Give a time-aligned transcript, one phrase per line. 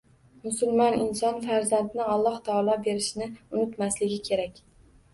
[0.45, 4.63] Musulmon inson farzandni Alloh taolo berishini unutmasligi kerak.